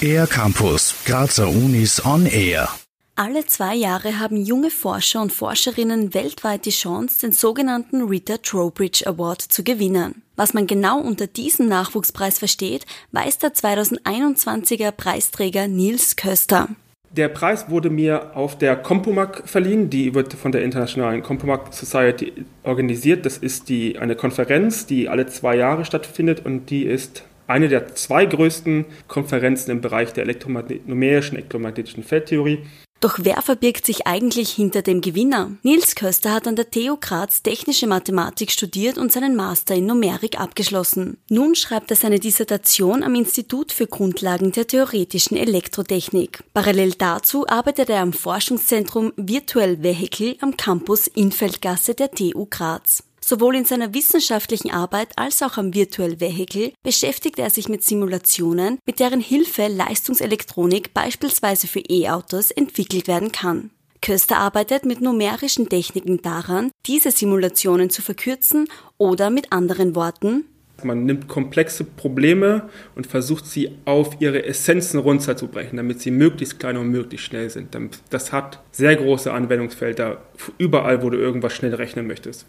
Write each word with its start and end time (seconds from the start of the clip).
Air 0.00 0.26
Campus, 0.26 0.94
Grazer 1.04 1.48
Unis 1.48 2.04
on 2.04 2.26
Air. 2.26 2.68
Alle 3.16 3.46
zwei 3.46 3.74
Jahre 3.74 4.18
haben 4.18 4.36
junge 4.36 4.70
Forscher 4.70 5.22
und 5.22 5.32
Forscherinnen 5.32 6.12
weltweit 6.12 6.66
die 6.66 6.70
Chance, 6.70 7.20
den 7.20 7.32
sogenannten 7.32 8.02
Rita 8.02 8.36
Trowbridge 8.36 9.06
Award 9.06 9.40
zu 9.40 9.64
gewinnen. 9.64 10.22
Was 10.36 10.52
man 10.52 10.66
genau 10.66 11.00
unter 11.00 11.26
diesem 11.26 11.66
Nachwuchspreis 11.66 12.38
versteht, 12.38 12.84
weiß 13.12 13.38
der 13.38 13.54
2021er 13.54 14.90
Preisträger 14.90 15.66
Nils 15.66 16.16
Köster. 16.16 16.68
Der 17.16 17.28
Preis 17.28 17.70
wurde 17.70 17.88
mir 17.88 18.36
auf 18.36 18.58
der 18.58 18.76
Compomac 18.76 19.48
verliehen. 19.48 19.88
Die 19.88 20.14
wird 20.14 20.34
von 20.34 20.52
der 20.52 20.62
Internationalen 20.62 21.22
Compomac 21.22 21.72
Society 21.72 22.44
organisiert. 22.62 23.24
Das 23.24 23.38
ist 23.38 23.70
die, 23.70 23.98
eine 23.98 24.16
Konferenz, 24.16 24.84
die 24.84 25.08
alle 25.08 25.26
zwei 25.26 25.56
Jahre 25.56 25.86
stattfindet 25.86 26.44
und 26.44 26.68
die 26.68 26.82
ist 26.82 27.24
eine 27.46 27.68
der 27.68 27.94
zwei 27.94 28.26
größten 28.26 28.84
Konferenzen 29.08 29.70
im 29.70 29.80
Bereich 29.80 30.12
der 30.12 30.26
numerischen 30.26 31.36
elektromagnetischen 31.36 32.02
Feldtheorie. 32.02 32.58
Doch 33.00 33.18
wer 33.22 33.42
verbirgt 33.42 33.84
sich 33.84 34.06
eigentlich 34.06 34.50
hinter 34.50 34.80
dem 34.80 35.02
Gewinner? 35.02 35.52
Nils 35.62 35.94
Köster 35.94 36.32
hat 36.32 36.48
an 36.48 36.56
der 36.56 36.70
TU 36.70 36.96
Graz 36.98 37.42
Technische 37.42 37.86
Mathematik 37.86 38.50
studiert 38.50 38.96
und 38.96 39.12
seinen 39.12 39.36
Master 39.36 39.74
in 39.74 39.86
Numerik 39.86 40.40
abgeschlossen. 40.40 41.18
Nun 41.28 41.54
schreibt 41.54 41.90
er 41.90 41.96
seine 41.96 42.20
Dissertation 42.20 43.02
am 43.02 43.14
Institut 43.14 43.70
für 43.70 43.86
Grundlagen 43.86 44.52
der 44.52 44.66
theoretischen 44.66 45.36
Elektrotechnik. 45.36 46.42
Parallel 46.54 46.92
dazu 46.92 47.46
arbeitet 47.46 47.90
er 47.90 48.00
am 48.00 48.14
Forschungszentrum 48.14 49.12
Virtual 49.16 49.82
Vehicle 49.82 50.36
am 50.40 50.56
Campus 50.56 51.06
Infeldgasse 51.06 51.94
der 51.94 52.10
TU 52.10 52.46
Graz. 52.48 53.02
Sowohl 53.28 53.56
in 53.56 53.64
seiner 53.64 53.92
wissenschaftlichen 53.92 54.70
Arbeit 54.70 55.08
als 55.16 55.42
auch 55.42 55.56
am 55.56 55.74
Virtual 55.74 56.20
Vehicle 56.20 56.72
beschäftigt 56.84 57.40
er 57.40 57.50
sich 57.50 57.68
mit 57.68 57.82
Simulationen, 57.82 58.78
mit 58.86 59.00
deren 59.00 59.18
Hilfe 59.18 59.66
Leistungselektronik 59.66 60.94
beispielsweise 60.94 61.66
für 61.66 61.80
E-Autos 61.80 62.52
entwickelt 62.52 63.08
werden 63.08 63.32
kann. 63.32 63.70
Köster 64.00 64.36
arbeitet 64.36 64.84
mit 64.84 65.00
numerischen 65.00 65.68
Techniken 65.68 66.22
daran, 66.22 66.70
diese 66.86 67.10
Simulationen 67.10 67.90
zu 67.90 68.00
verkürzen 68.00 68.68
oder 68.96 69.30
mit 69.30 69.50
anderen 69.50 69.96
Worten 69.96 70.44
man 70.82 71.06
nimmt 71.06 71.26
komplexe 71.26 71.84
Probleme 71.84 72.68
und 72.96 73.06
versucht 73.06 73.46
sie 73.46 73.70
auf 73.86 74.20
ihre 74.20 74.44
Essenzen 74.44 75.00
runterzubrechen, 75.00 75.78
damit 75.78 76.02
sie 76.02 76.10
möglichst 76.10 76.60
klein 76.60 76.76
und 76.76 76.90
möglichst 76.90 77.26
schnell 77.26 77.48
sind. 77.48 77.74
Das 78.10 78.30
hat 78.30 78.62
sehr 78.72 78.94
große 78.94 79.32
Anwendungsfelder 79.32 80.20
überall, 80.58 81.02
wo 81.02 81.08
du 81.08 81.16
irgendwas 81.16 81.54
schnell 81.54 81.74
rechnen 81.74 82.06
möchtest. 82.06 82.44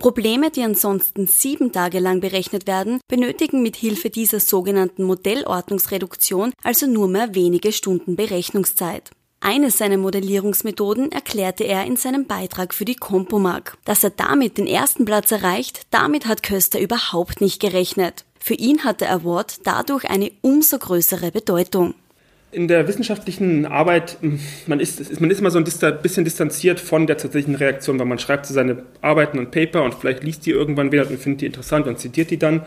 Probleme, 0.00 0.50
die 0.50 0.62
ansonsten 0.62 1.26
sieben 1.26 1.72
Tage 1.72 1.98
lang 1.98 2.20
berechnet 2.20 2.66
werden, 2.66 3.00
benötigen 3.06 3.62
mit 3.62 3.76
Hilfe 3.76 4.08
dieser 4.08 4.40
sogenannten 4.40 5.04
Modellordnungsreduktion 5.04 6.54
also 6.64 6.86
nur 6.86 7.06
mehr 7.06 7.34
wenige 7.34 7.70
Stunden 7.70 8.16
Berechnungszeit. 8.16 9.10
Eine 9.40 9.70
seiner 9.70 9.98
Modellierungsmethoden 9.98 11.12
erklärte 11.12 11.64
er 11.64 11.84
in 11.84 11.96
seinem 11.96 12.26
Beitrag 12.26 12.72
für 12.72 12.86
die 12.86 12.96
Compomag. 12.96 13.76
Dass 13.84 14.02
er 14.02 14.10
damit 14.10 14.56
den 14.56 14.66
ersten 14.66 15.04
Platz 15.04 15.32
erreicht, 15.32 15.82
damit 15.90 16.26
hat 16.26 16.42
Köster 16.42 16.80
überhaupt 16.80 17.42
nicht 17.42 17.60
gerechnet. 17.60 18.24
Für 18.38 18.54
ihn 18.54 18.84
hat 18.84 19.02
der 19.02 19.12
Award 19.12 19.66
dadurch 19.66 20.08
eine 20.08 20.32
umso 20.40 20.78
größere 20.78 21.30
Bedeutung 21.30 21.94
in 22.52 22.68
der 22.68 22.88
wissenschaftlichen 22.88 23.66
Arbeit, 23.66 24.18
man 24.66 24.80
ist, 24.80 25.20
man 25.20 25.30
ist 25.30 25.38
immer 25.40 25.50
so 25.50 25.58
ein 25.58 25.64
bisschen 25.64 26.24
distanziert 26.24 26.80
von 26.80 27.06
der 27.06 27.16
tatsächlichen 27.16 27.54
Reaktion, 27.54 27.98
weil 27.98 28.06
man 28.06 28.18
schreibt 28.18 28.46
so 28.46 28.54
seine 28.54 28.82
Arbeiten 29.00 29.38
und 29.38 29.50
Paper 29.50 29.82
und 29.84 29.94
vielleicht 29.94 30.24
liest 30.24 30.46
die 30.46 30.50
irgendwann 30.50 30.90
wieder 30.90 31.08
und 31.08 31.18
findet 31.20 31.42
die 31.42 31.46
interessant 31.46 31.86
und 31.86 31.98
zitiert 31.98 32.30
die 32.30 32.38
dann. 32.38 32.62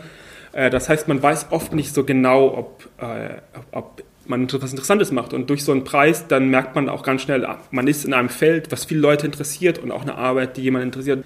Äh, 0.52 0.70
das 0.70 0.88
heißt, 0.88 1.06
man 1.08 1.22
weiß 1.22 1.48
oft 1.50 1.74
nicht 1.74 1.94
so 1.94 2.04
genau, 2.04 2.56
ob, 2.56 2.88
äh, 2.98 3.36
ob 3.72 4.02
man 4.26 4.50
was 4.50 4.70
Interessantes 4.70 5.12
macht. 5.12 5.34
Und 5.34 5.50
durch 5.50 5.64
so 5.64 5.72
einen 5.72 5.84
Preis, 5.84 6.28
dann 6.28 6.48
merkt 6.48 6.74
man 6.74 6.88
auch 6.88 7.02
ganz 7.02 7.22
schnell, 7.22 7.44
ah, 7.44 7.60
man 7.70 7.86
ist 7.86 8.04
in 8.04 8.14
einem 8.14 8.30
Feld, 8.30 8.72
was 8.72 8.86
viele 8.86 9.00
Leute 9.00 9.26
interessiert 9.26 9.78
und 9.78 9.90
auch 9.90 10.02
eine 10.02 10.14
Arbeit, 10.14 10.56
die 10.56 10.62
jemand 10.62 10.84
interessiert. 10.84 11.24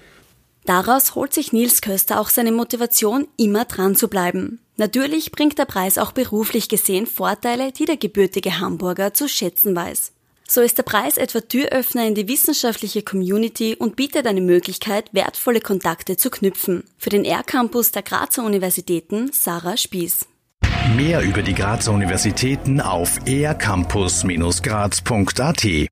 Daraus 0.65 1.15
holt 1.15 1.33
sich 1.33 1.53
Nils 1.53 1.81
Köster 1.81 2.19
auch 2.19 2.29
seine 2.29 2.51
Motivation, 2.51 3.27
immer 3.37 3.65
dran 3.65 3.95
zu 3.95 4.09
bleiben. 4.09 4.59
Natürlich 4.79 5.31
bringt 5.33 5.59
der 5.59 5.65
Preis 5.65 5.97
auch 5.97 6.13
beruflich 6.13 6.69
gesehen 6.69 7.05
Vorteile, 7.05 7.73
die 7.73 7.83
der 7.83 7.97
gebürtige 7.97 8.61
Hamburger 8.61 9.13
zu 9.13 9.27
schätzen 9.27 9.75
weiß. 9.75 10.13
So 10.47 10.61
ist 10.61 10.77
der 10.77 10.83
Preis 10.83 11.17
etwa 11.17 11.41
Türöffner 11.41 12.07
in 12.07 12.15
die 12.15 12.29
wissenschaftliche 12.29 13.03
Community 13.03 13.75
und 13.75 13.97
bietet 13.97 14.25
eine 14.25 14.39
Möglichkeit, 14.39 15.13
wertvolle 15.13 15.59
Kontakte 15.59 16.15
zu 16.15 16.29
knüpfen. 16.29 16.85
Für 16.97 17.09
den 17.09 17.25
R-Campus 17.25 17.91
der 17.91 18.03
Grazer 18.03 18.45
Universitäten 18.45 19.31
Sarah 19.33 19.75
Spieß. 19.75 20.27
Mehr 20.95 21.23
über 21.23 21.43
die 21.43 21.53
Grazer 21.53 21.91
Universitäten 21.91 22.79
auf 22.79 23.19
ercampus-graz.at 23.27 25.87